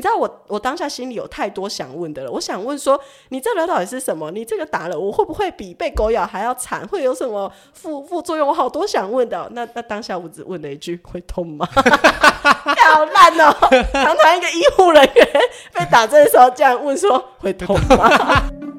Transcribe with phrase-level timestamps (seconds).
[0.00, 2.30] 你知道我我当下心里有太多想问的了。
[2.30, 4.30] 我想问说，你这个到底是什么？
[4.30, 6.88] 你这个打了，我会不会比被狗咬还要惨？
[6.88, 8.48] 会有什么副副作用？
[8.48, 9.46] 我好多想问的。
[9.52, 11.68] 那那当下我只问了一句：会痛吗？
[12.40, 13.54] 好烂哦！
[13.92, 15.28] 堂堂一个医护人员
[15.74, 18.44] 被打针的时候这样问说：会痛吗？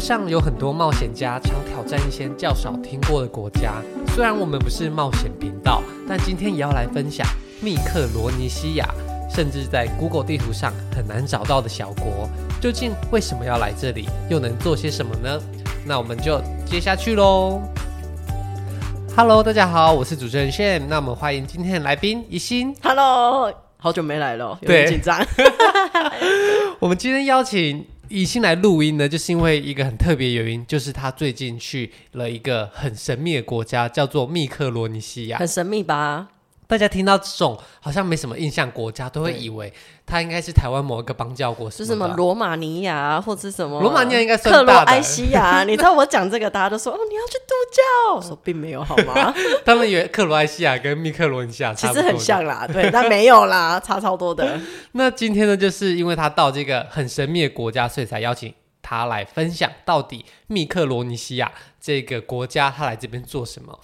[0.00, 3.74] 上有很多冒险家常挑战一些较少听过的国家。
[4.14, 7.26] 虽然我们不是冒险频道，但今天也要来分享
[7.60, 8.88] 密克罗尼西亚，
[9.28, 12.28] 甚至在 Google 地图上很难找到的小国，
[12.60, 15.38] 究竟为什么要来这里，又能做些什么呢？
[15.84, 17.60] 那我们就接下去喽。
[19.14, 20.86] Hello，大家好，我是主持人 Shane。
[20.88, 22.74] 那我们欢迎今天的来宾怡心。
[22.82, 25.22] Hello，好久没来了，有点紧张。
[26.80, 27.84] 我们今天邀请。
[28.10, 35.38] 怡欣来录音呢，就是因为一个很特别原因，就是他最近去了一个很神秘的国家，叫做密克罗尼西亚。
[35.38, 36.28] 很神秘吧？
[36.70, 39.72] 大家听到这种好像没什么印象国家，都会以为
[40.06, 43.80] 它应该是台湾某一个邦教国，是什么罗马尼亚或者什么？
[43.82, 45.64] 罗马尼亚应该算克罗埃西亚。
[45.66, 48.14] 你知道我讲这个，大家都说哦，你要去度假。
[48.14, 49.34] 我说并没有，好吗？
[49.64, 54.56] 他们以为克罗埃西亚跟密克罗尼西亚其实很像啦，对，但没有啦， 差超多的。
[54.92, 63.76] 那今天呢，就是因为他到这个很神秘的国家，所以才邀请他来分享到底密克罗尼西亚这个国家，他来这边做什么。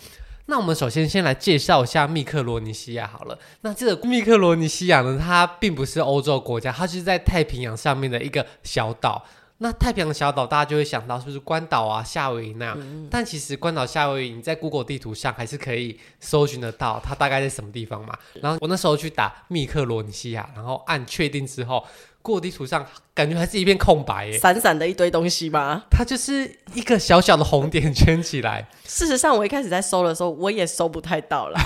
[0.47, 3.39] 那我们首先先来介绍一下密克罗尼西亚好了。
[3.63, 9.25] 那这个密克罗尼西亚呢，它并不是欧洲国家，它是在太平洋上面的一个小岛。
[9.59, 12.77] 那太平洋小岛，大家就会想到是不是关岛啊、夏威夷那样？
[12.79, 18.17] 嗯、但其实关岛、夏威夷，你在 Google 地图上还是可以搜寻得到它大概在什么地方嘛。
[18.35, 21.85] 然后我那时候去打密克罗尼西亚，然后按确定之后。
[22.27, 25.85] 过地图上感觉还是一片空白耶，闪闪的一堆东西吗？
[25.89, 28.67] 它就是一个小小的红点圈起来。
[28.85, 31.59] 事实上，我一开始在搜的时候，我也搜不太到了。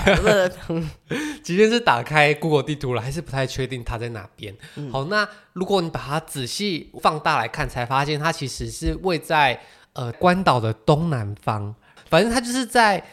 [1.41, 4.55] 即便是打开 Google 地图了，还是不太确定它在哪边。
[4.75, 9.59] 嗯、好，那如果你把它仔细放大来看，才发现它其实是位在
[9.93, 11.73] 呃关岛的东南方。
[12.09, 13.03] 反正它就是在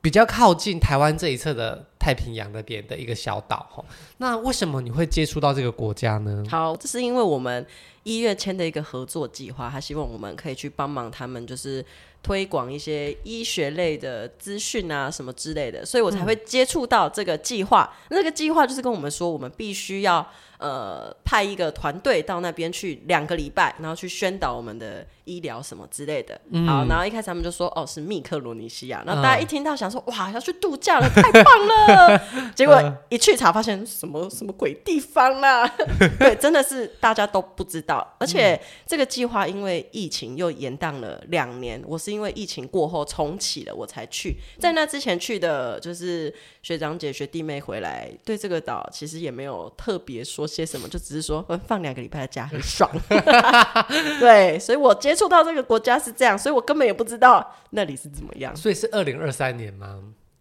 [0.00, 1.86] 比较靠近台湾这一侧的。
[2.02, 3.84] 太平洋那边的一个小岛，
[4.16, 6.42] 那为什么你会接触到这个国家呢？
[6.50, 7.64] 好，这是因为我们
[8.02, 11.84] 一月签的一个合作计划，他希望我们可以去帮忙他们，就是
[12.20, 17.88] 推广一些医学类的资讯啊，什么之类的，所以我才会接触到这个计划。
[18.08, 20.28] 嗯、那个计划就是跟我们说，我们必须要。
[20.62, 26.40] 呃，派一个团队到那边去两个礼拜，然后去宣导我们的医疗什么之类的。
[26.50, 29.02] 嗯、好，然后一开始他们就说，哦，是密克罗尼西亚。
[29.04, 32.22] 然后大家一听到，想说，哇，要去度假了，太棒了。
[32.54, 35.74] 结果一去查，发现什么什么鬼地方啦、啊？
[36.20, 38.14] 对，真的是大家都不知道。
[38.20, 41.82] 而且这个计划因为疫情又延宕了两年。
[41.84, 44.36] 我是因为疫情过后重启了，我才去。
[44.60, 50.46] 在那之前去的，就是学长姐、学弟妹回来，对这个岛其实也没有特别说。
[50.52, 52.90] 些什么就只是说放两个礼拜的假很爽，
[54.20, 58.54] 对，所以我接触到这个国家是这样，所以我根本也不知道那里是怎么样。
[58.54, 59.98] 所以是二零二三年吗？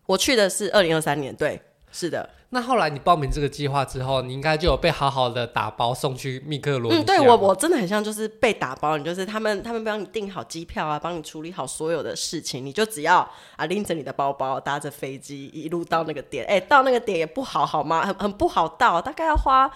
[0.07, 1.61] 我去的是二零二三年，对，
[1.91, 2.29] 是的。
[2.53, 6.91] 那后来你报名这个计划之后，你应该就有被好好的打包送去密克罗。
[6.91, 16.45] 嗯，对我我真的很像就是被打包，你就是他们他们帮你订好机票啊，帮你处理好所有的事情，你就只要啊拎着你的包包，搭着飞机一路到那个点。
[16.45, 18.05] 哎，到那个点也不好好吗？
[18.05, 19.71] 很很不好到，大概要花。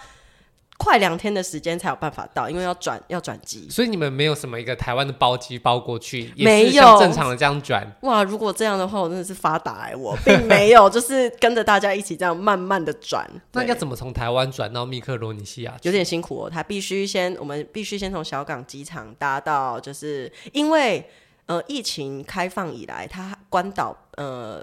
[0.78, 7.86] 快两天的时间才有办法到，因为要转要转机，所以你们没有什么一个台湾的包机包过去，也是像正常的这样转。
[8.02, 9.96] 哇，如果这样的话，我真的是发达哎！
[9.96, 13.26] 我并没有， 就是跟着大家一起这样慢慢的转。
[13.52, 15.74] 那要怎么从台湾转到密克罗尼西亚？
[15.82, 21.08] 有点辛苦哦，他必须先，我们必须先从小港机场搭到，就是因为
[21.46, 24.62] 呃疫情开放以来，他关岛呃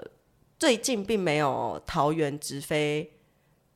[0.58, 3.10] 最近并没有桃园直飞。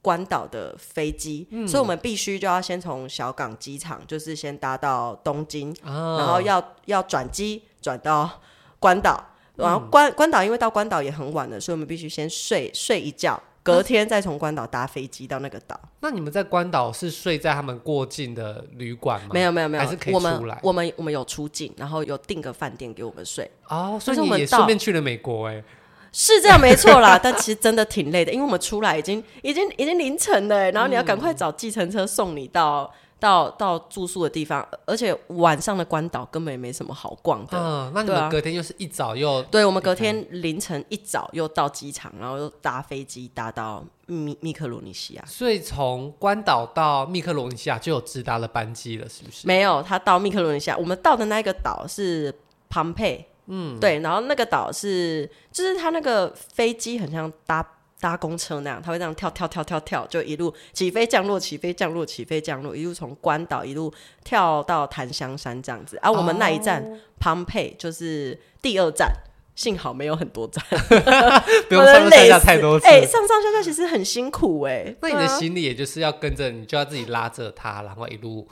[0.09, 8.41] 关岛的飞机，嗯、所以我们必须就要先从小港机场，就是先搭到东京，哦、然后要要转机转到
[8.79, 9.23] 关岛，
[9.57, 15.79] 然后关、嗯、关岛因为到关岛也很晚了，所以我们必须先睡睡一觉，隔天再从关岛搭飞机到那个岛。
[16.01, 19.29] 那你们在关岛是睡在他们过境的旅馆吗？
[19.35, 20.59] 没有没有没有，还是可以出来？
[20.63, 23.51] 我们我们，我们有出境，然后有订个饭店给我们睡。
[23.69, 25.65] 哦，所以你也顺便去了美国哎、欸。
[26.13, 32.91] 是这样没错啦，但其实真的挺累的，因为我们出来已经已经已经凌晨了，然后你要赶快找计程车送你到、嗯、
[33.21, 37.59] 到到住宿的地方，而且晚上的关岛根本也没什么好逛的。
[37.59, 45.25] 嗯，那你们隔天又是一早又对，我们隔天凌晨一早又到机场，然后又搭飞机搭到密密克罗尼西亚。
[45.27, 49.47] 所以从关岛到密克罗尼西亚就有直达的班机了，是不是？
[49.47, 52.35] 没有，他到密克罗尼西亚，我们到的那个岛是
[52.71, 53.29] 庞佩。
[53.49, 57.67] 嗯，对，然后那个岛是，就是它那个飞机很像搭
[58.01, 63.93] 搭公车那样，它会这样跳跳跳跳跳，就一路起飞降落起飞降落起飞降落，一路从关岛一路
[64.23, 65.99] 跳到檀香山这样子。
[66.03, 69.11] 而、啊、我们那一站庞佩、哦、就是第二站。
[69.59, 70.65] 幸好没有很多站，
[71.69, 72.87] 不用上上下下太多次。
[72.87, 74.97] 哎、欸，上上下下其实很辛苦哎、欸。
[75.03, 78.47] 那你的行李也就是要跟着你，就要自己拉着它，然后一路。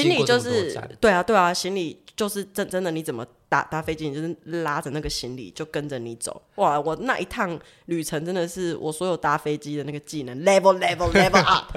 [0.00, 6.40] 行李就是对啊对啊，行李就是真真的，你怎么搭搭飞机，你就是拉着那个行李就跟着你走。
[6.56, 11.76] 哇，我那一趟旅程真的是我所有搭飞机的那个技能 level level level up。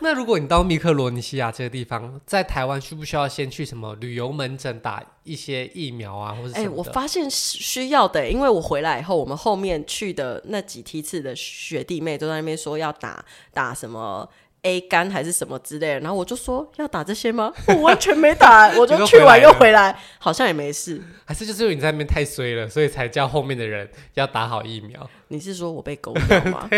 [0.00, 14.28] 那如果你到密克罗尼西亚这个地方，在台湾需不需要先去什么旅游门诊打一些疫苗啊，或者哎、欸，我发现需要的、欸，因为我回来以后，我们后面去的那几梯次的学弟妹都在那边说要打打什么
[14.62, 17.52] A 肝还是什么之类的，然后我就说要打这些吗？
[17.66, 21.02] 我完全没打， 我就去完又回来，好像也没事。
[21.24, 25.08] 还是就是因为你在那边太衰了，所以才叫后面的人要打好疫苗。
[25.28, 26.68] 你是说我被狗咬吗？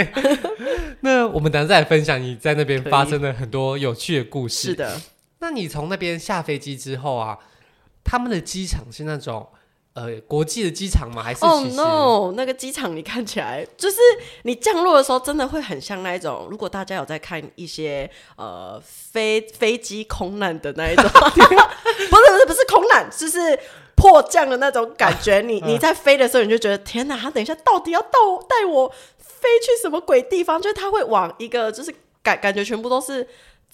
[1.00, 4.68] 那我们等下再来分享你在那边发生的很多有趣的故事。
[4.70, 5.00] 是的，
[5.40, 7.38] 那你从那边下飞机之后啊，
[8.02, 9.46] 他们的机场是那种
[9.94, 11.22] 呃国际的机场吗？
[11.22, 11.44] 还是？
[11.44, 13.96] 哦、oh, no，那个机场你看起来就是
[14.42, 16.46] 你降落的时候，真的会很像那一种。
[16.50, 21.46] 如果大家有在看一些呃飞飞机空难的那一种， 不是
[22.08, 23.58] 不是不是空难，就是。
[23.96, 28.18] 迫降的那种感觉， 你你在飞的时候，你就觉得天哪，他等一下到底要带
[28.48, 28.88] 带我
[29.18, 30.60] 飞去什么鬼地方？
[30.60, 33.24] 就是他会往一个就是感感觉全部都是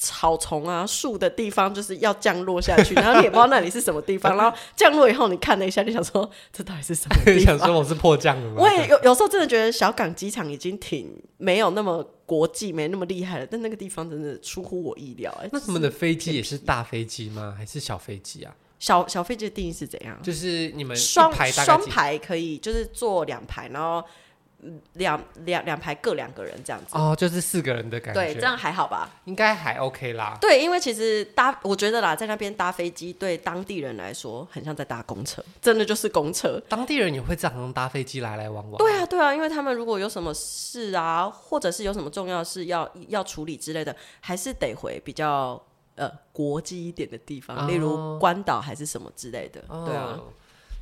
[0.03, 4.35] 草丛啊树的地方，就是要降落下去，然后你也不知道那里是什么地方。
[4.35, 7.59] 然后降落以后，你看了一下，就想说这到底是什么地方？
[7.59, 8.55] 想说我是迫降了吗？
[8.57, 15.31] 我也有有时候真的觉得小港机场已经挺没有那么国际，没那么厉害了，但那个地方真的出乎我意料。
[15.43, 17.55] 哎，那他们的飞机也是大飞机吗？
[17.55, 18.57] 还是小飞机啊？
[18.79, 20.19] 小小飞机的定义是怎样？
[20.23, 24.03] 就是你们双双排可以，就是坐两排，然后
[24.95, 26.89] 两两两排各两个人这样子。
[26.93, 28.21] 哦，就是四个人的感觉。
[28.21, 29.11] 对，这样还好吧？
[29.25, 30.37] 应该还 OK 啦。
[30.41, 36.61] 对，因为其实搭，我觉得啦，在那边搭飞机，对当地人来说，很像在搭公车，真的就是公车。
[36.69, 38.79] 当地人也会这样搭飞机来来往往。
[38.79, 45.61] 对啊，对啊，因为他们如果有什么事啊，或者是有什么重要事要要处理之类的，还是得回比较。
[45.97, 50.19] 呃，国际一点的地方，例如关岛还是什么之类的，哦、对啊。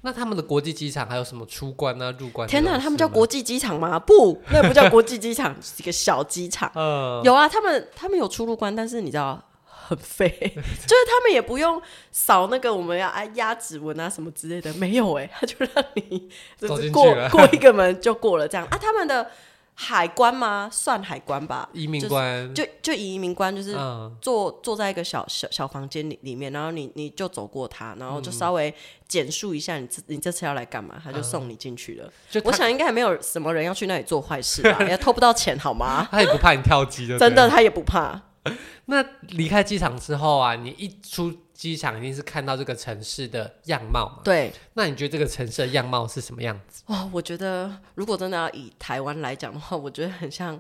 [0.02, 2.48] 那他们的国际机场还有什么出关啊、入关？
[2.48, 3.98] 天哪，他们叫国际机场吗？
[3.98, 6.70] 不， 那不叫国际机场，是一个小机场。
[6.74, 11.80] 嗯，有啊，他们他们有出入关，但是你知道很费， 就是他们也不用
[12.12, 19.30] 扫那个我们要按压指纹啊什么之类的，没有哎、欸，他就让你就是过过一个门就过了这样啊，他们的。
[19.80, 20.68] 海关吗？
[20.72, 21.68] 算海关吧。
[21.72, 23.72] 移民官就就移民官，就是
[24.20, 28.74] 坐、嗯、坐在一个小小小房间里里面，然后你你就走过他，然后就稍微
[29.06, 32.12] 简述一下你这你这次要来干嘛，他就送你进去了。
[32.28, 36.06] 就我想应该还没有什么人要去那里做坏事吧， 也偷不到钱好吗？
[36.10, 38.20] 他也不怕你跳机的，真的他也不怕。
[38.86, 44.22] 那离开机场之后啊，你一出机场一定是看到这个城市的样貌嘛？
[44.22, 44.52] 对。
[44.74, 46.84] 那你觉得这个城市的样貌是什么样子？
[46.86, 50.58] 哦，我觉得如果真的要以台湾来讲的话，我觉得很像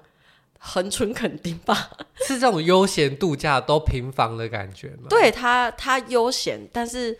[0.58, 1.90] 恒春垦丁吧，
[2.26, 5.06] 是这种悠闲度假都平房的感觉吗？
[5.08, 7.16] 对，它它悠闲，但是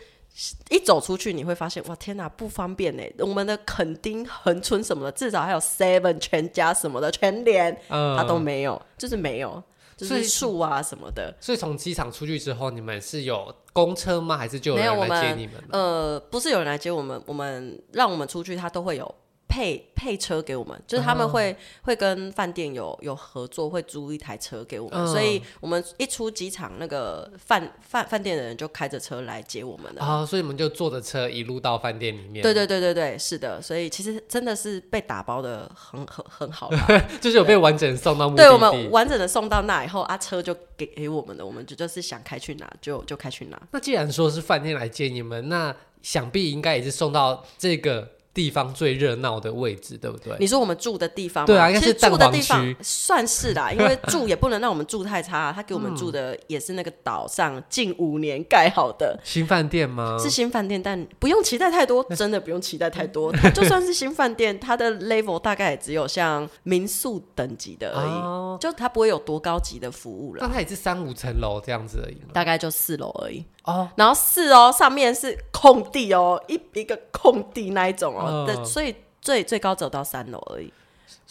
[0.69, 3.03] 一走出去你会发现，哇，天哪，不方便呢。
[3.19, 9.63] 我们的垦丁、恒春什么的，至少还有 Seven 全家什么的，全联，嗯，它都没有，就是没有。
[10.07, 14.37] 就是树啊什么的，所以从机场出去之后，你们是有公车吗？
[14.37, 15.55] 还是就有人来接你们？
[15.55, 19.15] 们呃，不是有人来接我们，我们让我们出去，他都会有。
[19.49, 30.01] 配配车给我们，就是他们会、嗯、会跟饭店有有合作，会租一台车给我们，嗯、所以我们一出机场，那个饭饭饭店的人就开着车来接我们了。
[30.01, 32.43] 啊、哦，所以我们就坐着车一路到饭店里面。
[32.43, 36.69] 对对对对对，是的，所以其实真的是被打包的很很很好，
[37.19, 38.47] 就是有被完整送到目的地。
[38.47, 43.59] 对，我们完整的送到那以后，啊，车就给给我们的，我们就就是想开去哪就就开去哪。
[43.71, 48.07] 那既然说是饭店来接你们，那想必应该也是送到这个。
[48.33, 50.33] 地方最热闹的位置，对不对？
[50.39, 51.47] 你说我们住的地方吗？
[51.47, 51.93] 对啊，应该是。
[51.93, 55.51] 住的地方算是啦， 因为住也不能让我们住太差。
[55.51, 60.17] 他给我们住的也是那个岛上近五年盖好的新饭店吗？
[60.17, 63.35] 是新饭店，但不用期待太多，真的不用期待太多。
[63.53, 70.39] 就算是新饭店，它的 level 大概也只有像民宿等级的而已，哦、就它不会有多高级的服务了。
[70.41, 73.43] 但它也是三五层楼这样子而已，大概就四楼而已。
[73.69, 80.73] 哦，然后四哦，上面是空地哦，一一个空地那一种哦，对、嗯，所以最最高走到三楼而已。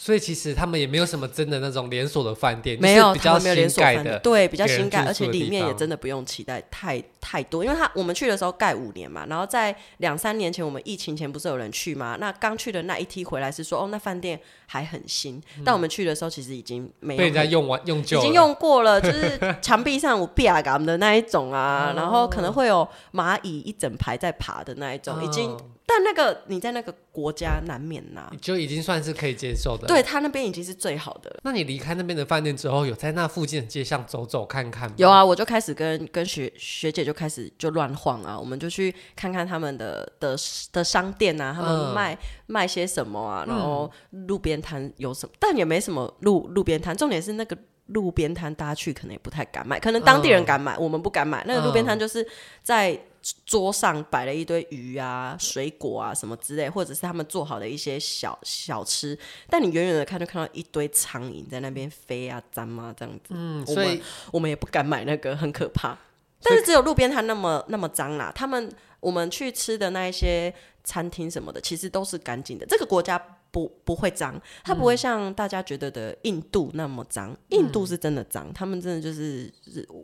[0.01, 12.15] 所以其实他们也没有什么真的那种连锁的饭店，没有比较没有连锁饭店，对，比较新盖，而且里面也真的不用期待太太多，因为他我们去的时候盖五年嘛，然后在两三年前我们疫情前不是有人去吗？
[12.17, 25.57] 那刚去的那一梯回来是说哦，那饭店还很新，嗯、但我们去的时候其实已经没有被人家用完用旧，已经用过了， 就是墙壁上有壁啊的那一种啊，然后可能会有蚂蚁一整排在爬的那一种，已经。
[25.91, 29.87] 但那个你在那个国家难免呐、啊，就已经算是可以接受的。
[29.87, 31.35] 对，他那边已经是最好的。
[31.41, 34.93] 那你离开那边的饭店之后，有在那附近的街巷走走看看吗？
[34.97, 40.37] 有啊，我就开始跟跟学学姐就开始就乱晃啊，我们就去看看他们的的
[40.71, 46.95] 的商店啊，他们卖、嗯、卖些什么啊，然后路边摊有什么，但也没什么路路边摊。
[46.95, 51.43] 重点是那个路边摊，大家去可能也不太敢买，可能当地人敢买，嗯、我们不敢买。
[51.47, 52.25] 那个路边摊就是
[52.61, 52.99] 在。
[53.45, 59.17] 桌上摆了一堆鱼啊、水果啊什么之类，或者是他们做好的一些小小吃，
[59.49, 63.29] 但你远远的看就看到一堆苍蝇在那边飞啊、脏啊这样子。
[63.29, 64.01] 嗯，所以我们，
[64.33, 65.97] 我们也不敢买那个，很可怕。
[66.41, 68.31] 但是只有路边摊那么那么脏啦。
[68.33, 72.65] 他们我们去吃的那一些餐厅什么的，其实都是干净的。
[72.65, 73.21] 这个国家。
[73.51, 77.31] 不不会脏，它不会像大家觉得的印度那么脏。
[77.31, 79.51] 嗯、印度是真的脏，他们真的就是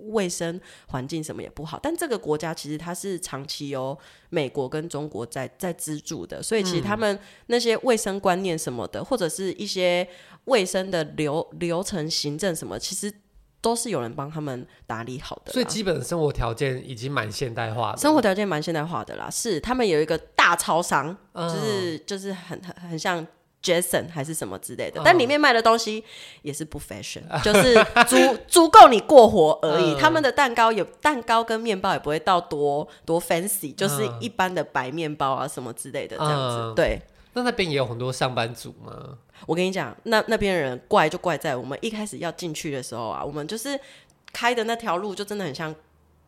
[0.08, 1.80] 卫生环境什么也不好。
[1.82, 3.98] 但这个国家其实它是长期由
[4.30, 10.08] 美国跟中国在在资助的，所以其实他们那些卫生观念什么的，或者是一些
[10.46, 13.12] 卫生的流流程、行政什么，其实
[13.66, 15.52] 都是有人帮他们打理好的。
[15.52, 19.28] 所以基本的生活条件已经蛮现代化的，生活条件蛮现代化的啦。
[19.32, 23.26] 是他们有一个大超商，就是、嗯、就是很很很像。
[23.66, 26.04] Jason 还是什么之类的，但里面卖的东西
[26.44, 27.74] 也是不 fashion，、嗯、就是
[28.08, 28.16] 足
[28.48, 29.96] 足够你过活而已。
[29.96, 36.58] 嗯、他们的蛋糕有蛋糕跟面包也不会到多多 fancy，就是一般的白面包啊什么之类的这样子。
[36.58, 37.02] 嗯、对，
[37.34, 39.18] 那那边也有很多上班族吗？
[39.46, 43.80] 我跟你讲，那那边人怪就怪在我们一开始要进去的时候啊，我们就是
[44.32, 45.74] 开的那条路就真的很像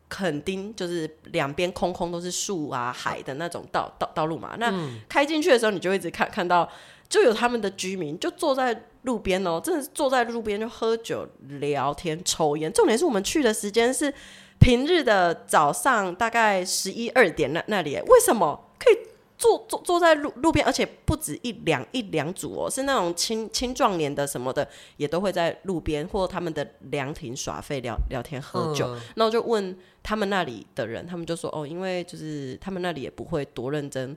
[0.08, 4.56] 垦丁，就是两边空空都是树啊海的那种道道道路嘛。
[4.58, 4.72] 那
[5.08, 6.68] 开进去的时候，你就一直看看到。
[7.08, 11.26] 就有他们的居民就坐在路边哦，真的是坐在路边就喝酒、
[11.58, 12.70] 聊天、抽烟。
[12.70, 14.12] 重点是我们去的时间是
[14.58, 17.98] 平日的早上，大概十一二点那那里。
[18.08, 19.07] 为什么可以
[19.38, 20.66] 坐坐坐在路路边？
[20.66, 24.68] 而且不止一两一两组哦，是那种青青壮年的什么的，
[24.98, 28.94] 也都会在路边或他们的凉亭耍废、聊聊天、喝酒。
[29.14, 34.14] 那我、嗯、就问他们那里的人，他们就说哦，因为就是他们那里也不会多认真。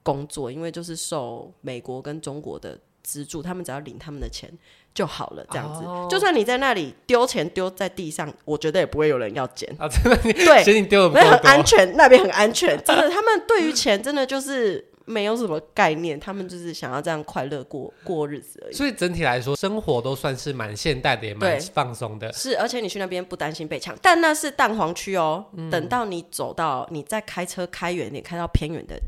[0.00, 4.50] 工作，因为就是受美国跟中国的资助，他们只要领他们的钱
[4.94, 5.84] 就好了，这样子。
[5.84, 6.10] Oh.
[6.10, 9.72] 就算你在那里丢钱丢在地上，我觉得也不会有人要捡。
[9.78, 10.16] 啊，真的？
[10.32, 12.70] 对，嫌你丢的很安全，那边很安全。
[12.84, 18.74] 真的，他们对于钱真的就是没有什么概念，他们就是想要这样快乐过过日子而已。
[18.74, 22.32] 所以整体来说，生活都算是蛮现代的，也蛮放松的。
[22.32, 25.46] 是，而且你去那边不担心被抢，但那是蛋黄区哦。
[25.56, 29.00] 嗯、等到你走到，你再开车开远点，开到偏远的。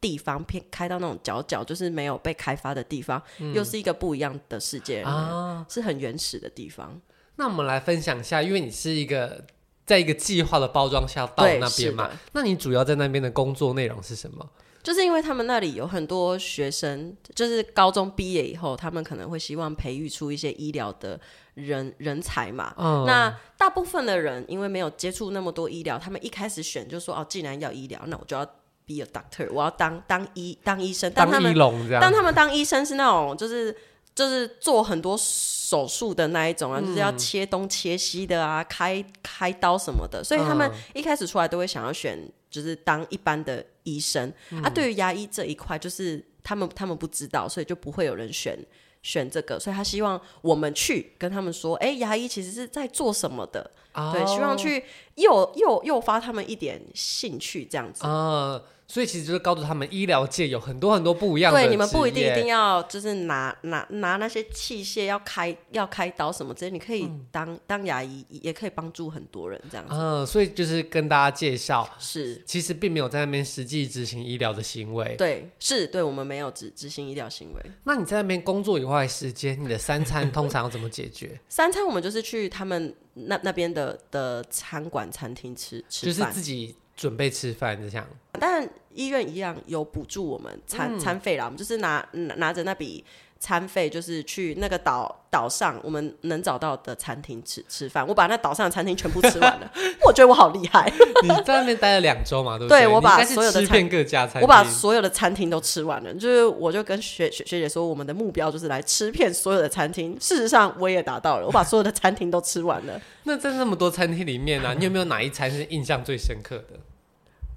[0.00, 7.00] 地方偏开到那种角角，就是没有被开发的地方，嗯、又是一个不一样的世界啊，是很原始的地方。
[7.36, 9.44] 那我们来分享一下，因为你是一个
[9.84, 14.48] 在一个计划的包装下到那边嘛，那你主要在那边的工作内容是什么？
[14.84, 21.20] 就是因为他们那里有很多学生，就是高中毕业以后，他们可能会希望培育出一些医疗的
[21.54, 22.72] 人人才嘛。
[22.78, 28.48] 嗯、那大部分的人因为没有接触那么多医疗，他们一开始选就说哦，既然要医疗，那我就要。
[28.88, 31.12] Be a doctor，我要当当医当医生。
[31.12, 32.00] 当医龙这样。
[32.00, 33.76] 当他们当医生是那种，就是
[34.14, 40.24] 就是做很多手术的那一种啊，嗯、就是要切东切西的啊，开开刀什么的。
[40.24, 42.18] 所以他们一开始出来都会想要选，
[42.50, 44.32] 就是当一般的医生。
[44.48, 48.58] 嗯、啊，对于牙医这一块，就是他们他们不知道，所以就不会有人选
[49.02, 49.60] 选这个。
[49.60, 53.70] 所以他希望我们去跟他们说，哎、欸，牙医其实是在做什么的？
[53.92, 54.82] 哦、对，希望去
[55.16, 58.06] 诱诱诱发他们一点兴趣，这样子。
[58.06, 61.60] 哦所以其实就是告诉他们，医疗界有很多很多不一样的。
[61.60, 69.94] 对，你们不一定一定要就是拿拿拿那些器械要开要开刀什么之类，你可以当、嗯、当牙医，也可以帮助很多人这样子。
[69.94, 75.14] 嗯，所以就是跟大家介绍，是其实并没有在那边实际执行医疗的行为。
[75.18, 77.62] 对，是对我们没有执执行医疗行为。
[77.84, 81.38] 那你在那边工作以外时间，你的三餐 通常要怎么解决？
[81.50, 86.74] 三餐我们就是去他们那那边的的餐馆餐厅吃吃就是自己。
[86.98, 88.04] 准备吃饭这样，
[88.40, 91.44] 但医院一样有补助我们餐、嗯、餐费啦。
[91.44, 93.04] 我们就是拿拿着那笔
[93.38, 99.72] 餐费就是去那个岛岛上我们能找到的餐厅吃吃饭，我把那岛上的餐厅全部吃完了，
[100.04, 100.92] 我觉得我好厉害。
[101.22, 102.80] 你在那边待了两周嘛，对不对？
[102.80, 110.16] 对，我把所有的餐各家餐厅，我把所有的餐厅都吃完了，就是我就跟学学学姐说，我们的目标就是来吃遍所有的餐厅。
[110.18, 113.00] 事实上我也达到了，我把所有的餐厅都吃完了。
[113.22, 116.80] 那在那么多餐厅里面呢、啊，你有没有哪一餐是印象最深刻的？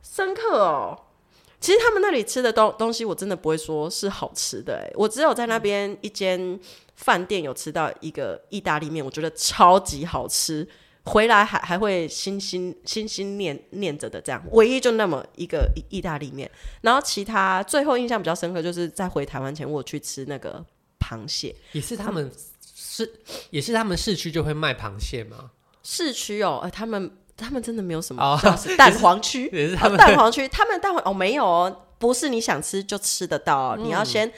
[0.01, 0.97] 深刻哦。
[1.59, 4.83] 其实他们那里吃的东东西，我真的不会说是好吃的。
[4.83, 6.59] 哎，我只有在那边一间
[6.95, 10.67] 饭店有吃到一个意大利面，我觉得超级好吃，
[11.03, 14.43] 回来还还会心心心心念念着的这样。
[14.53, 16.49] 唯一就那么一个意大利面，
[16.81, 20.65] 然后其他最后印象比较深刻，就是在回台湾前，我去吃那个
[20.99, 22.31] 螃蟹，也是他们
[22.73, 23.13] 是
[23.51, 25.51] 也是他们市区就会卖螃蟹吗？
[25.83, 27.17] 市区哦，哎，他们。
[27.41, 28.39] 他们真的没有什么哦，
[28.77, 34.31] 蛋黄区 也是他们蛋黄区，他们蛋黄哦没有哦，不是你想吃就吃得到，你要先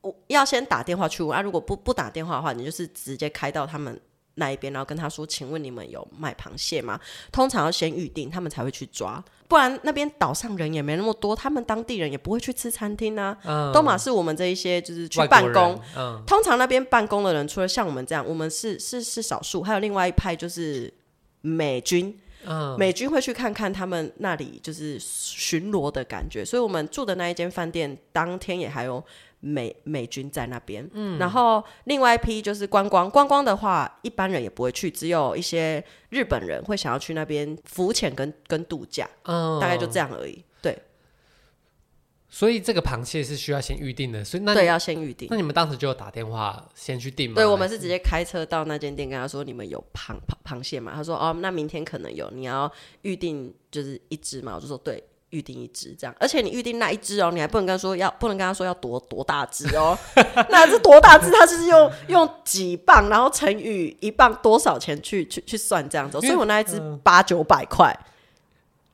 [0.00, 4.00] 我要先打电话去问啊，如果不不打电话的话，你就是直接开到他们
[4.36, 7.00] 那一边，然后跟他说，请问你们有卖螃蟹吗？
[7.32, 13.36] 通常要先预定，他们才会去抓，不然那边岛上人也没那么多，他们当地人也不会去吃餐厅啊。
[13.44, 20.92] 嗯、都嘛是我们这一些就是去办公，嗯、通常那边办公的人，除了像我们这样，我们是是是少数，还有另外一派就是
[21.40, 22.16] 美军。
[22.46, 29.04] 嗯、美军会去看看他们那里就是巡逻的感觉，所以我们住的那一间饭店当天也还有
[29.40, 30.88] 美美军在那边。
[30.92, 39.08] 嗯，然后另外一批就是观光，观光的话一般人也不会去，只有一些日本人会想要去那边浮潜跟跟度假。
[39.24, 40.44] 嗯，大概就这样而已。
[40.62, 40.76] 对。
[42.36, 45.26] 所以这个螃蟹是需要先预定的，所以那对要先预定。
[45.30, 47.34] 那你们当时就有打电话先去订吗？
[47.34, 50.92] 对，我们是直接开车到那间店，跟他说你们有螃螃螃蟹嘛？
[50.94, 54.54] 他说哦，那明天可能有，你要预定就是一只嘛。
[54.54, 56.14] 我就说对，预定一只这样。
[56.20, 59.98] 而且你预定那一只哦，你还不能跟他说要，不能跟他说要多多大只哦。
[60.50, 61.30] 那是多大只？
[61.30, 66.20] 他就是用用几磅，然后乘以一磅多少钱去去去算这样子。
[66.20, 67.98] 所以我那一只八九百块。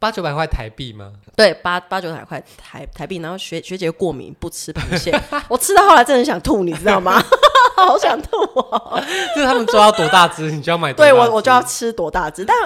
[0.02, 1.12] 八九百块台币吗？
[1.36, 3.18] 对，八八九百块台台币。
[3.18, 5.16] 然后学学姐过敏，不吃螃蟹。
[5.48, 7.22] 我吃到后来真的很想吐，你知道吗？
[7.76, 9.00] 好想吐哦！
[9.36, 11.08] 就是他们抓到多大只，你就要买多大。
[11.08, 12.56] 对，我我就要吃多大只，但。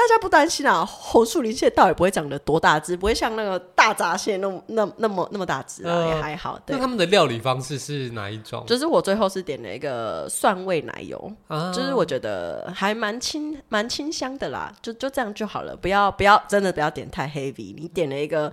[0.00, 6.58] 大家不担心啊，红树林蟹倒也不会长得多大只，不会像那个大闸蟹那么那那么那么大只啊，呃、也还好。
[6.64, 8.64] 对，那他们的料理方式是哪一种？
[8.66, 18.50] 就是我最后是点了一个蒜味奶油，啊、就是我觉得还蛮清蛮清香的啦，就就这样就好了，不要不要真的不要点太 heavy，你点了一个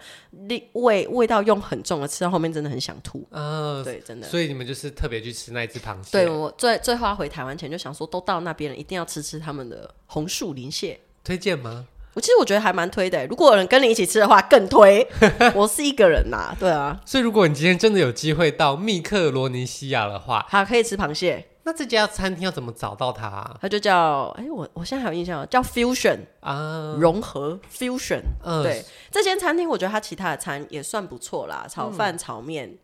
[0.73, 3.25] 味味道用很重的，吃到后面真的很想吐。
[3.31, 4.27] 啊，对，真的。
[4.27, 6.09] 所以你们就是特别去吃那一只螃蟹？
[6.11, 10.99] 对，我最最后要回台湾前就想说，都到那边了，一定要吃吃他们的红树林蟹。
[11.27, 11.85] 推荐吗？
[12.13, 13.27] 我其实我觉得还蛮推的。
[13.27, 15.05] 如果有人跟你一起吃的话，更推。
[15.53, 16.97] 我是一个人呐，对啊。
[17.05, 21.45] 所以如果你今天真的有机会到密克罗尼西亚的话，好，可以吃螃蟹。
[21.63, 23.57] 那这家餐厅要怎么找到它啊？
[23.61, 24.33] 它就叫……
[24.37, 28.21] 哎，我我现在还有印象，叫 Fusion 啊，融合 Fusion。
[28.41, 32.77] 嗯，对，这间餐厅我觉得它其他的餐也算不错啦，炒饭、炒面。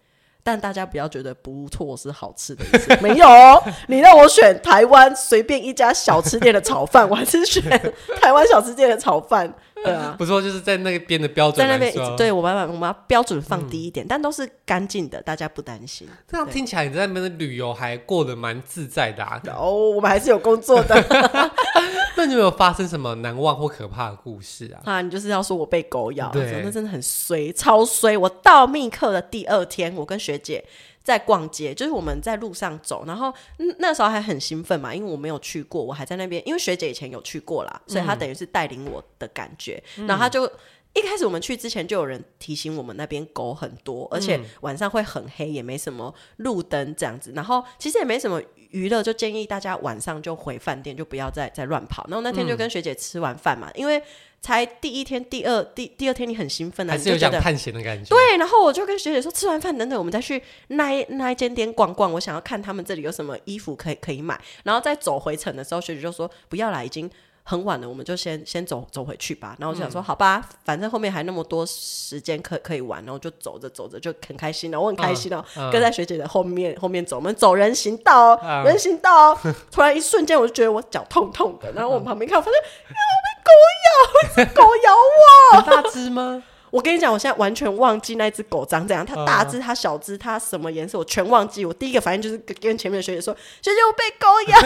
[0.43, 3.63] 但大家不要觉得不错是好吃的意思， 没有哦。
[3.87, 7.63] 你让我选台湾随便一家小吃店的炒饭，我还是选
[8.21, 9.53] 台湾小吃店的炒饭。
[9.83, 16.07] 对啊， 不错，就是在那边的标准，在那边，对我们我们要标准放低一点，嗯、但都是干净的，大家不担心。
[16.27, 19.41] 这样听起来你在那边的旅游还过得蛮自在的啊。
[19.55, 20.95] 哦，我们还是有工作的。
[22.15, 24.81] 那你有没有发生什么难忘或可怕的故事啊？
[24.85, 28.17] 啊，你就是要说我被狗咬，对那真的很衰，超衰。
[28.17, 30.63] 我到密克的第二天，我跟学姐。
[31.03, 33.33] 在逛街，就是我们在路上走，然后
[33.79, 39.83] 那时候还很兴奋嘛，因为我没有去过，我还在那边，因为学姐以前有去过啦，所以她等于是带领我的感觉。
[39.97, 40.49] 嗯、然后她就
[40.93, 47.33] 一开始我们去之前就有人提醒我们那边狗很多，而且晚上会很黑，也没什么路灯这样子。
[47.35, 48.41] 然后其实也没什么
[48.73, 52.05] 娱乐，就建议大家晚上就回饭店，就不要再再乱跑。
[52.09, 54.03] 然后那天就跟学姐吃完饭嘛，嗯、因为。
[54.43, 58.13] 才第一天，第二第第二天你很兴奋啊，还是有想探险的感觉。
[58.13, 62.11] 对，然后我就跟学姐说，吃完饭等等，我们再去那一那一间店逛逛。
[62.11, 64.37] 我想要看他们这里有什么衣服可以可以买。
[64.65, 67.09] 然后再走回程的时候，学姐就说不要啦，已经
[67.43, 69.55] 很晚了，我们就先先走走回去吧。
[69.59, 79.37] 然后我就想说，嗯、好吧，反正后面还那么多时间可可以玩，然后就走着走着就很开心了，我很开心哦，嗯嗯、跟在学姐的后面后面走，我们走人行道人行道哦。
[79.71, 82.59] 突然一瞬间，我就觉得我脚痛痛的，然后我旁边看，我发现。
[83.43, 83.51] 狗
[84.39, 86.41] 咬，狗咬我，很大只吗？
[86.73, 91.63] 我跟你讲，我现在完全忘记那只狗长怎样，它大只，它小只，它什么颜色，我全忘记。
[91.63, 93.31] 我第一个反应就是跟前面的学姐说
[93.61, 94.59] ：“学姐，我被狗咬。”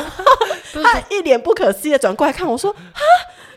[0.82, 3.02] 她一脸不可思议的转过来看我说：“啊，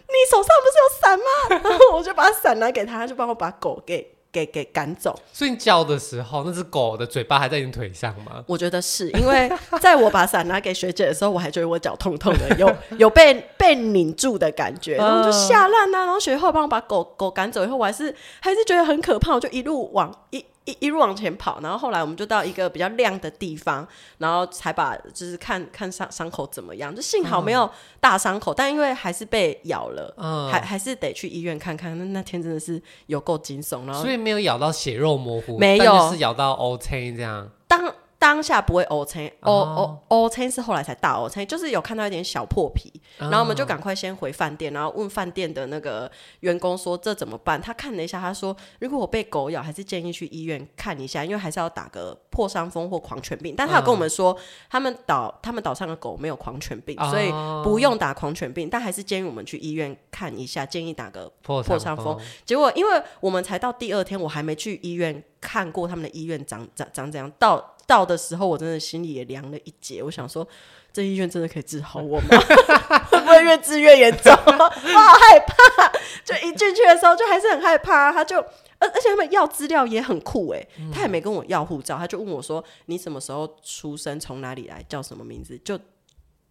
[0.08, 1.24] 你手上不是有伞吗？”
[1.70, 5.18] 然后我就把伞拿给她，她就帮我把狗给给给赶走。
[5.32, 8.44] 所以你叫的时候，那只狗的嘴巴还在你腿上吗？
[8.46, 16.04] 我觉得是因为在我把伞拿给学姐的时候，我还觉得我脚痛痛的，有 有被被拧住的感觉，然后就吓烂啦。
[16.04, 20.44] 然后学姐后来帮我把狗狗赶走以后，我还是还是觉得很可怕，我就一路往一。
[20.70, 23.86] 一一路往前跑，然后后来我们就到一个比较亮的地方，
[24.18, 31.98] 然后才把就是看看伤伤口怎么样，就幸好没有大伤口，嗯、但因为还是被咬了，嗯、还还是得去医院看看。
[31.98, 37.48] 那那天真的是有够惊悚，然后所以没有咬到血肉模糊，没有，是咬到 OK 这样。
[37.66, 46.08] 当当下不会乌青，乌乌乌青是后来才大乌青，就是有看到一点小破皮，然后我们就赶快先回饭店，然后问饭店的那个
[46.40, 47.58] 员工说这怎么办？
[47.58, 53.54] 他看了一下，他说如果我被狗咬，还是建议去医院看一下，因为还是要打个破伤风或狂犬病。
[53.56, 54.36] 但他有跟我们说，
[54.68, 57.32] 他们岛他们岛上的狗没有狂犬病，所以
[57.64, 62.20] 不用打狂犬病，但还是建议我们去医院看一下，建议打个破伤风。
[62.44, 67.76] 结果因为我们才到第二天，我还没去医院看过他们的医院长长长怎样到。
[67.90, 70.00] 到的时候，我真的心里也凉了一截。
[70.00, 70.46] 我想说，
[70.92, 72.28] 这医院真的可以治好我吗？
[73.10, 74.32] 会不会越治越严重？
[74.46, 75.88] 我好害怕。
[76.24, 78.12] 就一进去的时候，就还是很害怕。
[78.12, 78.38] 他就，
[78.78, 84.20] 而而且他们要资料也很酷哎，他也没跟我要护照，他就问我说：“你什么时候出生？
[84.20, 84.80] 从哪里来？
[84.88, 85.76] 叫什么名字？”就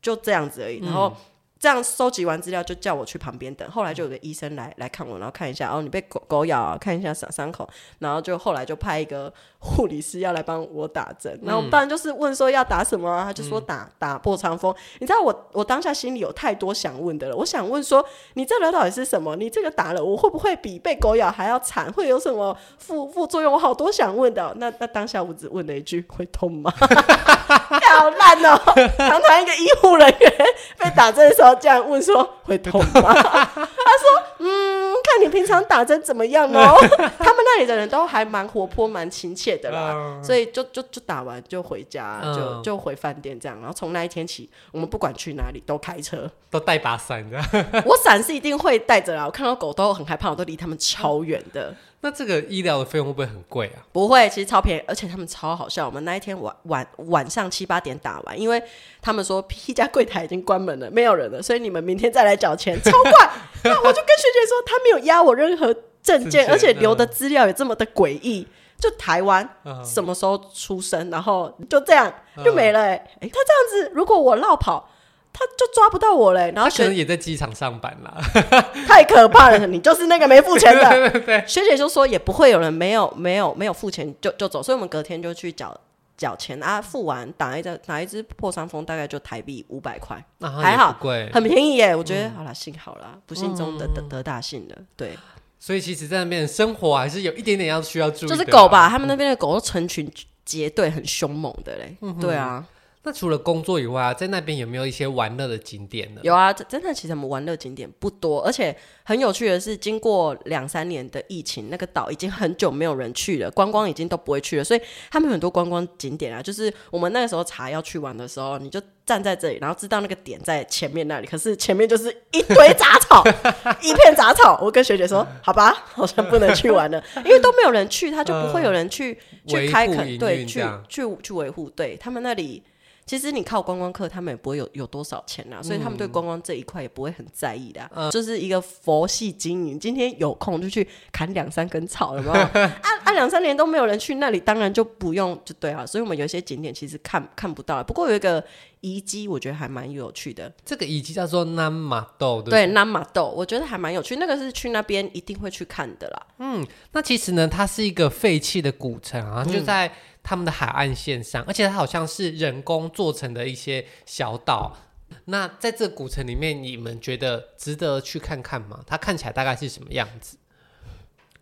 [0.02, 0.80] 就这样子而已。
[0.80, 1.16] 然后。
[1.60, 3.70] 这样收集完资料，就叫我去旁边等。
[3.70, 7.70] 后来就有个医生来来看我，然后看一下，哦，你被狗狗咬啊，看一下伤伤口。
[8.00, 11.38] 然后就后来就派一个护理师要来帮我打针。
[11.44, 14.74] 然后当然就是问说要打什么啊，他就说打打破伤风。
[15.00, 17.36] 你知道我我当下心里有太多想问的了。
[17.36, 19.36] 我想问说，你这个到底是什么？
[19.36, 21.92] 你这个打了，我会不会比被狗咬还要惨？
[21.92, 23.52] 会有什么副副作用？
[23.52, 24.54] 我好多想问的哦。
[24.56, 26.72] 那那当下我只问了一句：会痛吗？
[26.80, 28.58] 好烂哦！
[28.98, 30.32] 堂堂一个医护人员
[30.78, 31.49] 被打针的时候。
[31.56, 33.14] 这样问说会痛吗？
[33.14, 36.78] 他说嗯，看你平常打针怎么样哦。
[37.20, 43.58] 他们那里的人都还蛮活泼、蛮亲切的啦，所以就就就打完就回家，就就回饭店这样。
[43.60, 47.38] 然后从那一天起，我们不管去哪里都开车，都带把伞的。
[47.86, 49.26] 我伞是一定会带着啦。
[49.26, 51.76] 我看到狗都很害怕，我都离他们超远的。
[52.02, 53.84] 那这个医疗的费用会不会很贵啊？
[53.92, 55.86] 不会，其实超便宜，而且他们超好笑。
[55.86, 58.62] 我们那一天晚晚晚上七八点打完，因为
[59.02, 63.30] 他们说 P 家柜台已经关门了，没有人了，所以你们明天再来缴钱，超快。
[63.66, 68.48] 那我就跟学姐说，他没有压我任何证件，而且留的资料也这么的诡异，
[68.80, 69.48] 就台湾
[69.84, 72.12] 什么时候出生，然后就这样
[72.44, 72.92] 就没了、欸。
[72.96, 74.89] 哎、欸，他这样子，如果我落跑。
[75.32, 78.18] 他就抓不到我嘞，然后可能也在机场上班啦，
[78.88, 79.68] 太可怕了！
[79.68, 80.84] 你就是那个没付钱的。
[81.10, 85.80] 对对对，学姐就说也不会有人没有没有没有付钱就就走，所以我们隔天就去缴
[86.18, 91.96] 缴钱啊，付完打一针打一支破伤风大概就台币五百块，还好贵，很便宜耶。
[91.96, 95.18] 我觉得、嗯、好了，幸好啦，不幸中的得得大幸了，对。
[95.62, 100.10] 所以其实在那边生活还是有一点点要需要注意，就是狗吧，他们那边的狗都成群
[100.44, 102.66] 结队，很凶猛的嘞，嗯、对啊。
[103.10, 106.22] 那除了工作以外啊，在那边有没有一些玩乐的景点呢？
[106.24, 123.24] 有啊，真的，其实我们玩乐景点不多，而且很有趣的是，经过两三年的疫情，那个岛已经很久没有人去了，观光已经都不会去了，所以他们很多观光景点啊，就是我们那个时候查要去玩的时候，你就站在这里，然后知道那个点在前面那里，可是前面就是一堆杂草，
[123.82, 124.60] 一片杂草。
[124.62, 129.18] 我跟学姐说，好吧，好像不能去玩了，因为都没有人去，他就不会有人去、
[129.48, 132.62] 呃、去开垦，对，去去去维护，对他们那里。
[133.10, 139.80] 其实你靠观光客，他们也不会有有多少钱呐、啊，所以他们对观光这一块也不会很在意的、啊，嗯、就是一个佛系经营。
[139.80, 142.34] 今天有空就去砍两三根草，有没有？
[142.34, 142.72] 按
[143.06, 145.84] 按两三年都没有人去那里，当然就不用就对啊。
[145.84, 147.84] 所以我们有些景点其实看看不到。
[147.84, 148.46] 不过有一个
[148.82, 150.54] 遗迹，我觉得还蛮有趣的。
[150.64, 154.18] 这个遗迹叫做南马豆，对，南马豆，我觉得还蛮有趣。
[154.18, 156.28] 那个是去那边一定会去看的啦。
[156.38, 159.88] 嗯，那其实呢，它是一个废弃的古城啊，就在。
[159.88, 159.92] 嗯
[160.30, 164.78] 他们的海岸线上，而且它好像是人工做成的一些小岛。
[165.26, 168.80] 那在这古城里面，你们觉得值得去看看吗？
[168.86, 170.38] 它看起来大概是什么样子？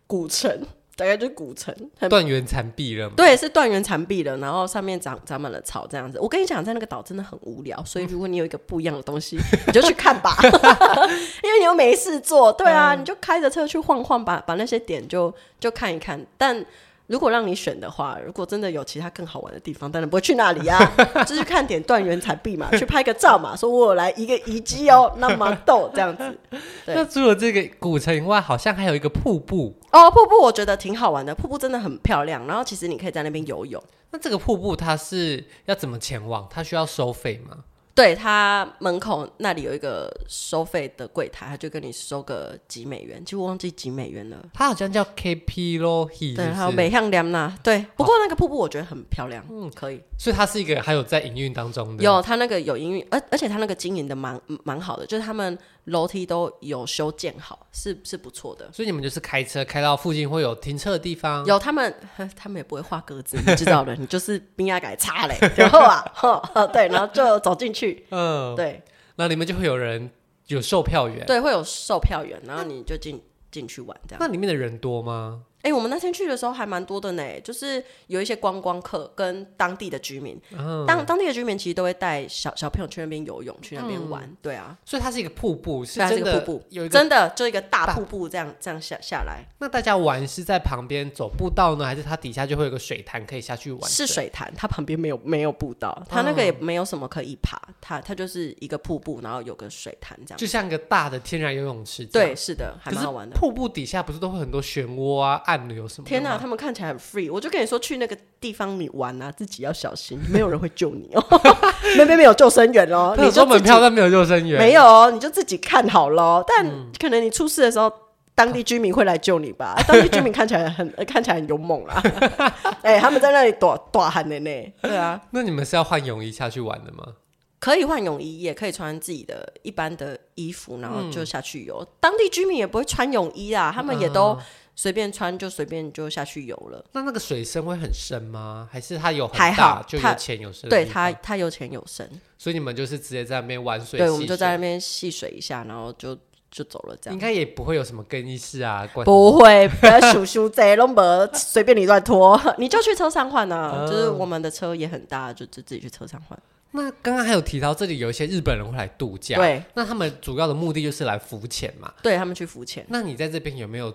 [0.06, 1.74] 古城大概就是古城，
[2.08, 3.14] 断垣残壁了吗？
[3.14, 4.38] 对，是断垣残壁了。
[4.38, 6.18] 然后上面长长满了草，这样子。
[6.18, 10.34] 我跟你讲，在那个岛真的很无聊，所以如果你有一个不一样的东西，你就去看吧，
[11.44, 12.50] 因为你又没事做。
[12.50, 16.24] 对啊，嗯、你就开着车去晃晃，把把那些点就就看一看。
[16.38, 16.64] 但
[17.08, 20.78] 如果让你选的话，如果真的有其他更好玩的地方，当然不会去那里呀、
[21.14, 26.38] 啊， 就是看点断垣残壁嘛，去拍个照嘛，说我有来一个遗迹哦，那么逗这样子。
[26.86, 33.82] 那除了这个古城以外，好像还有一个瀑布哦，瀑布我觉得挺好玩的，瀑布真的很漂亮，然后其实你可以在那边游泳。
[34.10, 36.46] 那这个瀑布它是要怎么前往？
[36.50, 37.56] 它需要收费吗？
[37.98, 44.36] 对，他门口那里有一个收费的柜台，他就跟你收个几美元，几乎忘记几美元了。
[44.54, 47.84] 他好像叫 KP Lohi，对，还有美向良呐，对。
[47.96, 50.00] 不过那个瀑布我觉得很漂亮，嗯，可以。
[50.16, 55.58] 所以它是一个还有在营运当中的，有他那个有营运，而而且他那个经营的蛮蛮好的，就是他们
[55.88, 58.70] 楼梯都有修建好，是是不错的。
[58.72, 61.94] 所以你们就是开车开到附近会有停车的地方，有他们
[62.36, 66.04] 他们也不会画格子，你知道的，你就是冰压改擦嘞， 然后啊，
[66.72, 68.06] 对，然后就走进去。
[68.10, 68.82] 嗯，对，
[69.16, 70.10] 那里面就会有人
[70.46, 74.18] 有售票员，对，会有售票员，然后你就进进去玩这样。
[74.20, 75.42] 那里面的人多吗？
[75.68, 89.44] 哎、欸，我们那天去的时候还蛮多的呢，就是有一些观光客跟当地的居民，嗯、当当地的居民其实都会带小小朋友去那边游泳，去那边玩，嗯、对啊，所以它是一个瀑布，是真的瀑布，有一个真的就一个大瀑布这样这样下下来。
[89.58, 93.90] 那大家玩是在旁边走步道呢，还是它底下就会有个水潭可以下去玩？
[93.90, 102.06] 是水潭，它旁边没有没有步道，它那个也没有什么可以爬，它它就是一个瀑布，然后有个水潭这样，就像一个大的天然游泳池。
[102.06, 103.36] 对，是的，还蛮好玩的。
[103.36, 106.06] 瀑布底下不是都会很多漩涡啊、暗流什么？
[106.06, 106.36] 天哪！
[106.38, 111.24] 他们看起来很 free，我就跟你说，去那个地方你玩啊，自己要小心，没有人会救你哦。
[111.96, 116.44] 那边没有救生员哦，你收门票但没有救生员，没有哦，你就自己看好喽。
[116.46, 116.64] 但
[117.00, 117.90] 可能你出事的时候，
[118.34, 119.74] 当地居民会来救你吧？
[119.88, 122.02] 当地居民看起来很看起来很勇猛啊。
[122.82, 124.72] 哎，他们在那里躲躲寒的呢。
[124.82, 127.14] 对啊，那你们是要换泳衣下去玩的吗？
[127.60, 131.84] 可以换泳衣，也可以穿自己的一般的衣服，然后就下去游。
[131.98, 134.38] 当地居民也不会穿泳衣啊，他们也都。
[134.80, 136.84] 随便穿就随便就下去游了。
[136.92, 138.68] 那那个水深会很深吗？
[138.70, 140.70] 还是它有很大还好，就有浅有深？
[140.70, 142.08] 对，它它有浅有深。
[142.38, 143.98] 所以你们就是直接在那边玩水？
[143.98, 146.16] 对，我们就在那边戏水一下，然后就
[146.48, 146.96] 就走了。
[147.02, 148.88] 这样应该也不会有什么更衣室啊？
[149.04, 153.80] 不会，不要数数这龙门，随便你乱拖， 你就去车上换啊。
[153.80, 156.38] 嗯、就是我们的车也很大，就就自己去车上换。
[156.70, 161.92] 那刚刚还有提到这里有一些日本人会来度假，对，那他们主要的目的就是来浮潜嘛？
[162.00, 162.86] 对，他们去浮潜。
[162.90, 163.92] 那你在这边有没有？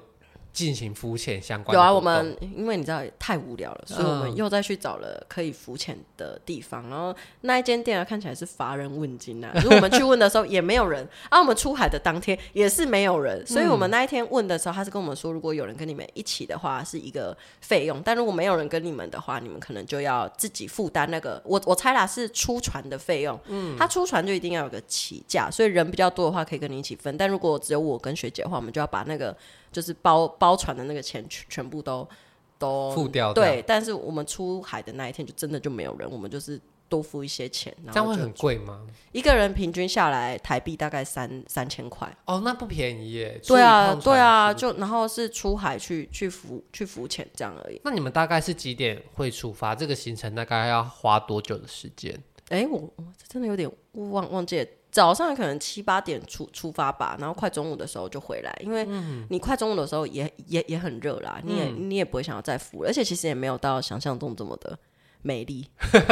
[0.53, 6.87] 进行浮潜相关的有啊，我们因为你知道太无聊了，所以我们又再去找了可以浮潜的地方。
[6.87, 9.51] 嗯、然后那一间店啊，看起来是乏人问津啊。
[9.55, 13.45] 如果我们去问的时候也没有人， 啊，我们出海的当天也是没有人。
[13.47, 21.41] 所以我们那一天问的时候，他是跟我们说，如果有人跟你们一起的话，是一个费用；但如果没有人跟你们的话，你们可能就要自己负担那个。
[21.43, 23.39] 我我猜啦，是出船的费用。
[23.47, 27.17] 嗯，他出船就一定要有个起价，所以人比较多的话，可以跟你一起分。
[27.17, 29.35] 但如果只有我跟学姐的话，我们就要把那个。
[29.73, 32.07] 就是包包船的那个钱全全部都
[32.57, 33.61] 都付掉，对。
[33.67, 36.57] 但是我们出海的那一天就真的就没有人，我们就是
[36.87, 37.75] 多付一些钱。
[37.87, 38.85] 这样会很贵吗？
[39.11, 42.15] 一个人平均下来台币大概三三千块。
[42.25, 43.41] 哦，那不便宜耶。
[43.45, 47.81] 对啊，对啊，就然后是出海去去浮去浮潜这样而已。
[47.83, 49.73] 那你们大概是几点会出发？
[49.73, 52.13] 这个行程大概要花多久的时间？
[52.49, 54.65] 哎、欸，我我真的有点忘忘记了。
[54.93, 58.87] 早上可能七八点出出发吧，然后快中午的时候就回来，因为
[59.29, 64.77] 你快中午的时候也也也很热啦，你也你也不会想要再浮，而且其实也没有到想象中这么的
[65.23, 65.67] 美丽。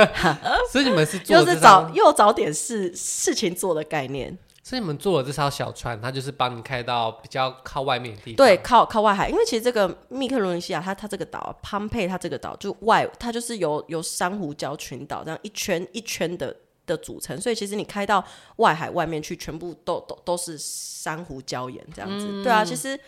[0.71, 4.35] 所以你们是又是找又找点事事情做的概念。
[4.63, 8.37] 所以你们坐的这艘小船，它就是帮你开到比较靠外面的地方。
[8.37, 16.55] 对，靠靠外海，因为其实这个密克罗尼西亚，它它这个岛，潘佩它这个岛就外，它就是由由珊瑚礁群岛这样一圈一圈的。
[16.85, 18.23] 的组成，所以其实你开到
[18.57, 22.99] 外海外面去，全部都都都是珊瑚礁岩这样子，嗯、对啊，其实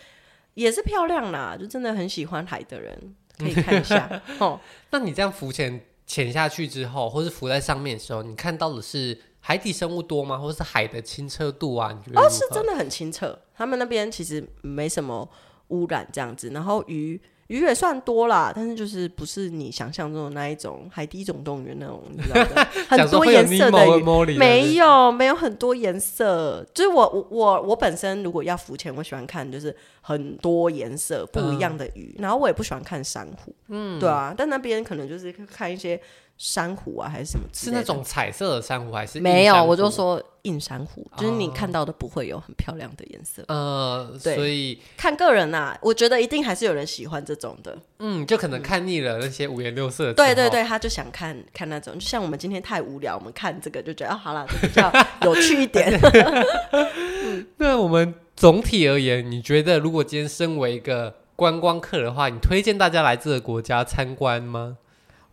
[0.54, 4.22] 也是漂亮啦，就真的很喜欢海的人可以看一下。
[4.38, 4.60] 哦，
[4.90, 10.38] 那你这样浮潜潜下去之后，或是浮在上面的时候，你看到的是海底生物多吗？
[10.38, 11.92] 或者是海的清澈度啊？
[11.92, 15.28] 你觉得哦，是真的很清澈，他们那边其实没什么
[15.68, 17.20] 污染这样子，然后鱼。
[17.48, 26.66] 鱼也算多啦，但是就是不是你想象中的那一种海底总动员那种，你知道的， 很多颜色的鱼，没有没有很多颜色。
[26.72, 36.00] 就是我我我我本身如果要浮潜，我喜欢看就是很多颜色不一样的鱼，嗯、然后我也不喜欢看珊瑚，嗯，对啊，但那边可能就是看一些。
[36.36, 37.44] 珊瑚啊，还是什么？
[37.52, 39.64] 是那种彩色的珊瑚，还是没有？
[39.64, 43.42] 我就说硬珊瑚，就是你看到的不会有很漂亮的颜色。
[43.48, 47.78] 呃，对，所以看个人呐，我觉得一定还是有人喜欢这种的。
[48.00, 50.14] 嗯，就可能看腻了那些五颜六色的。
[50.14, 54.92] 对对对，他就想看看那种，就像我们今天太无聊，我们看这个就觉得好了，比较
[55.22, 55.98] 有趣一点。
[57.58, 64.78] 那我们总体而言，你觉得如果今天身为一个观光客的话，你推荐大家来这个国家参观吗？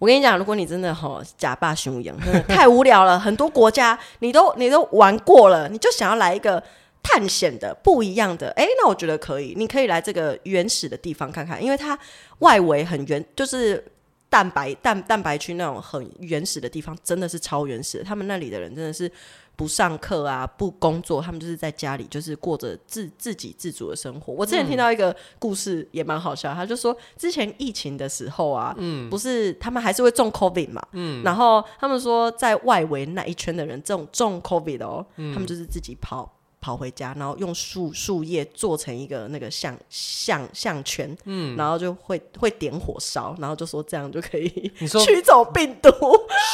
[0.02, 3.20] 我跟你讲，如果你真的吼假霸雄鹰， 真的太无聊了。
[3.20, 6.62] 很多国家你都你都玩过了，你就想要来一个
[7.04, 9.54] 探险的不一样的，哎、欸，那我觉得可以。
[9.56, 11.96] 你可以来这个原始的地方看看，因为它
[12.40, 13.86] 外围很原，就是
[14.28, 18.04] 蛋白蛋蛋白区那种很原始的地方，真的是超原始的。
[18.04, 19.08] 他们那里的人真的是
[19.56, 24.34] 不上课啊，不工作，他们就是在家里就是过着自自给自足的生活。
[24.34, 36.38] 我之前听到一个故事也蛮好笑，他就说之前疫情的时候啊，嗯，不是他们还是会中 COVID 嘛，嗯，然后他们说在外围那一圈的人中中 COVID 哦，他们就是自己跑。
[36.62, 44.48] 跑回家，然后用树树叶做成一个那个项项项圈，嗯，然后就会会点火烧，然后就说这样就可以
[44.78, 45.90] 驱走病毒，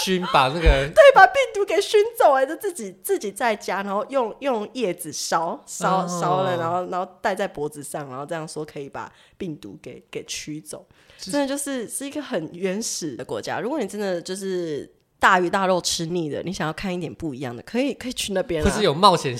[0.02, 0.62] 熏把那个
[0.96, 10.88] 对，把病毒给熏走，哎，就自己自己在家，然后用用叶子烧烧烧了，然后然后戴在脖子上，然后这样说可以把病毒给给驱走，
[11.20, 13.60] 真的就是是一个很原始的国家。
[13.60, 14.90] 如果你真的就是
[15.20, 19.38] 大鱼大肉吃腻了，你想要看一点不一样的，可以可以去那边，可是有冒险。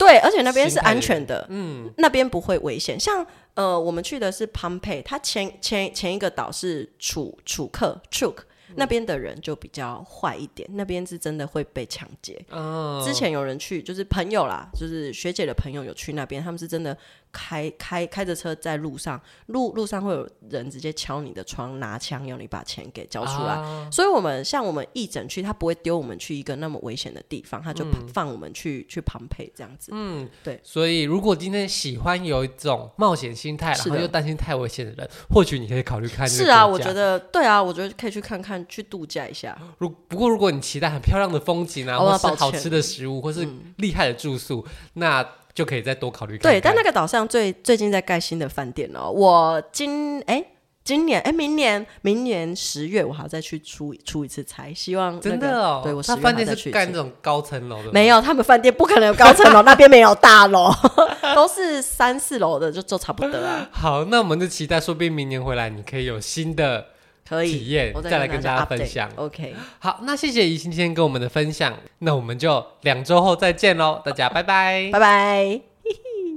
[0.00, 2.98] 对，而且那边是安全的，嗯，那边不会危险。
[2.98, 8.36] 像呃，我们去的是庞培，它前前前一个岛是楚楚克 Truk，
[8.76, 12.42] 那边的人就比较坏一点，那边是真的会被抢劫。
[12.48, 16.96] 哦，之前有人去，就是朋友啦，就是学姐的朋友有去那边，他们是真的。
[17.32, 23.54] 开开开着车在路上，路路上会有人直接敲你的窗，拿枪要你把钱给交出来。
[23.54, 29.90] 啊、所以，我们像我们义诊区，他不会丢我们去一个那么危险的地方，他就放我们去、嗯、去庞培这样子。
[29.94, 30.60] 嗯，对。
[30.62, 36.28] 所以，如果今天喜欢有一种冒险心态，然后又担心太危险的人，的或许你可以考虑看。
[36.28, 39.56] 是啊，我觉得对啊，我觉得可以去看看，去度假一下。
[39.78, 45.26] 如不过，如果你期待很漂亮的风景啊，或是好吃的食物，或是厉害的住宿，嗯、那。
[45.54, 46.38] 就可以再多考虑。
[46.38, 49.10] 对，但那个岛上最最近在盖新的饭店哦。
[49.10, 50.46] 我今哎、欸，
[50.84, 55.80] 今年哎、欸，明年明年十月我还要再去出出一次差，希望、那个、真的哦。
[55.84, 60.70] 对我十月饭店是盖那种高层楼的，没有，他们饭店不可能有高层楼，那边没有大楼，
[61.34, 63.68] 都是三四楼的，就就差不多了。
[63.72, 66.86] 好，那我们就期待，说不定明年回来你可以有新的。
[67.30, 69.08] 可以体验，再来跟大家分享。
[69.14, 75.60] OK，好，那谢谢怡今天跟我们的分享，那我们就两周后再见喽，大家拜拜，拜拜。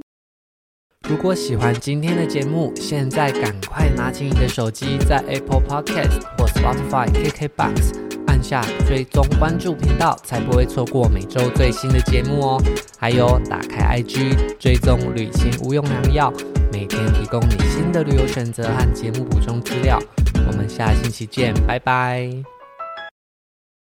[1.09, 12.63] 如果喜欢今天的节目，现在赶快拿起你的手机，在 Apple Podcast 或 Spotify、KKBox 按下追踪关注频道，才不会错过每周最新的节目哦。
[12.99, 16.31] 还有，打开 IG 追踪旅行无用良药，
[16.71, 19.99] 每天提供你新的旅游选择和节目补充资料。
[20.47, 22.52] 我们下星期见，拜拜。